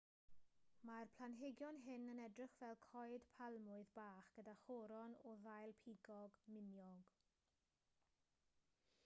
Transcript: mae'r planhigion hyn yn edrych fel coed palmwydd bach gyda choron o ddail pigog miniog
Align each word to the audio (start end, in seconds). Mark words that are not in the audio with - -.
mae'r 0.89 1.09
planhigion 1.17 1.75
hyn 1.83 2.07
yn 2.13 2.21
edrych 2.23 2.55
fel 2.61 2.73
coed 2.85 3.27
palmwydd 3.35 3.93
bach 3.99 4.33
gyda 4.39 4.57
choron 4.63 5.15
o 5.33 5.35
ddail 5.45 5.77
pigog 5.85 6.41
miniog 6.57 7.15